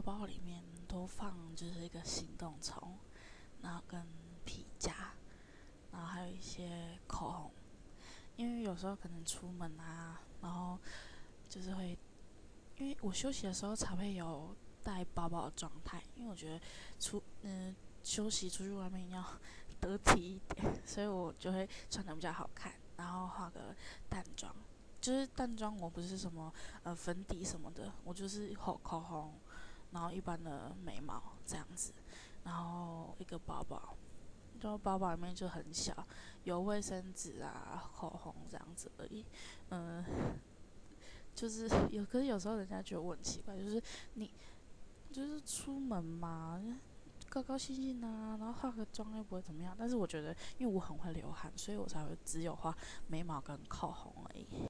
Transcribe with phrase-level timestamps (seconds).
[0.00, 2.98] 包包里面都放就是一个行动充，
[3.60, 4.06] 然后跟
[4.44, 5.12] 皮夹，
[5.92, 7.52] 然后还有一些口红，
[8.36, 10.78] 因为有时候可能出门啊，然后
[11.48, 11.98] 就是会，
[12.78, 16.60] 因为我休息的时候才会有带包包的状态，因为我觉得
[16.98, 19.24] 出嗯休息出去外面要
[19.80, 23.74] 得体一点，所以我就会穿的比较好看，然后化个
[24.08, 24.54] 淡妆。
[25.00, 29.32] 就是淡妆，我不是什么呃粉底什么的，我就是口口红，
[29.92, 31.92] 然后一般的眉毛这样子，
[32.44, 33.96] 然后一个包包，
[34.60, 36.06] 就包包里面就很小，
[36.44, 39.24] 有卫生纸啊、口红这样子而已。
[39.70, 40.04] 嗯，
[41.34, 43.82] 就是有，可是有时候人家觉得我很奇怪，就是
[44.14, 44.30] 你
[45.12, 46.62] 就是出门嘛，
[47.28, 49.74] 高高兴兴啊，然后化个妆又不会怎么样。
[49.78, 52.76] 但是我觉得，因为我很会流汗，所以我才会只有画
[53.08, 54.46] 眉毛跟口红而已。